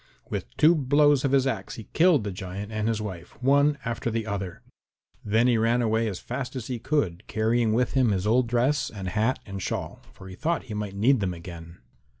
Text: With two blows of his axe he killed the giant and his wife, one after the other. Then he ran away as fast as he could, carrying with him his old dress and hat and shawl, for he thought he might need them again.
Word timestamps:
With 0.31 0.57
two 0.57 0.73
blows 0.73 1.23
of 1.23 1.31
his 1.31 1.45
axe 1.45 1.75
he 1.75 1.83
killed 1.93 2.23
the 2.23 2.31
giant 2.31 2.71
and 2.71 2.87
his 2.87 2.99
wife, 3.03 3.39
one 3.39 3.77
after 3.85 4.09
the 4.09 4.25
other. 4.25 4.63
Then 5.23 5.45
he 5.45 5.59
ran 5.59 5.83
away 5.83 6.07
as 6.07 6.17
fast 6.17 6.55
as 6.55 6.65
he 6.65 6.79
could, 6.79 7.21
carrying 7.27 7.71
with 7.71 7.91
him 7.93 8.09
his 8.09 8.25
old 8.25 8.47
dress 8.47 8.89
and 8.89 9.09
hat 9.09 9.37
and 9.45 9.61
shawl, 9.61 10.01
for 10.11 10.27
he 10.27 10.33
thought 10.33 10.63
he 10.63 10.73
might 10.73 10.95
need 10.95 11.19
them 11.19 11.35
again. 11.35 11.81